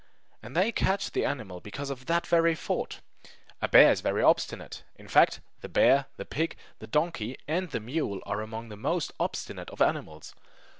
And 0.41 0.55
they 0.55 0.71
catch 0.71 1.11
the 1.11 1.25
animal 1.25 1.59
because 1.59 1.91
of 1.91 2.07
that 2.07 2.25
very 2.25 2.55
fault! 2.55 3.01
A 3.61 3.67
bear 3.67 3.91
is 3.91 4.01
very 4.01 4.23
obstinate; 4.23 4.83
in 4.95 5.07
fact 5.07 5.41
the 5.59 5.69
bear, 5.69 6.07
the 6.17 6.25
pig, 6.25 6.57
the 6.79 6.87
donkey, 6.87 7.37
and 7.47 7.69
the 7.69 7.79
mule 7.79 8.19
are 8.25 8.41
among 8.41 8.69
the 8.69 8.75
most 8.77 9.11
obstinate 9.19 9.69
of 9.69 9.79
animals. 9.79 10.33